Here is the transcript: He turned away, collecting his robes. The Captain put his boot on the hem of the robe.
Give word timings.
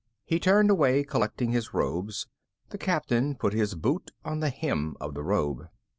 He 0.25 0.39
turned 0.39 0.71
away, 0.71 1.03
collecting 1.03 1.51
his 1.51 1.75
robes. 1.75 2.25
The 2.69 2.79
Captain 2.79 3.35
put 3.35 3.53
his 3.53 3.75
boot 3.75 4.09
on 4.25 4.39
the 4.39 4.49
hem 4.49 4.95
of 4.99 5.13
the 5.13 5.21
robe. 5.21 5.67